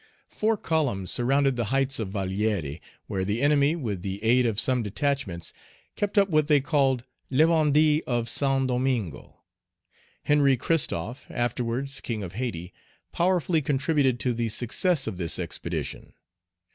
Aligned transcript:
Four 0.29 0.57
columns 0.57 1.11
surrounded 1.11 1.55
the 1.57 1.65
heights 1.65 1.99
of 1.99 2.09
Vallière, 2.09 2.79
where 3.05 3.23
the 3.23 3.39
enemy, 3.39 3.75
with 3.75 4.01
the 4.01 4.23
aid 4.23 4.47
of 4.47 4.59
some 4.59 4.81
detachments, 4.81 5.53
kept 5.95 6.17
up 6.17 6.27
what 6.27 6.47
they 6.47 6.59
called 6.59 7.03
"La 7.29 7.45
Vendée 7.45 8.01
of 8.07 8.27
Saint 8.27 8.67
Domingo." 8.67 9.43
Henry 10.23 10.57
Christophe, 10.57 11.27
afterwards 11.29 12.01
King 12.01 12.23
of 12.23 12.33
Hayti, 12.33 12.73
powerfully 13.11 13.61
contributed 13.61 14.19
to 14.21 14.33
the 14.33 14.49
success 14.49 15.05
of 15.05 15.17
this 15.17 15.37
expedition. 15.37 16.13